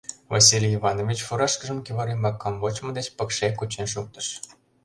[0.31, 4.27] Василий Иванович фуражкыжым кӱвар ӱмбак камвочмо деч пыкше кучен шуктыш.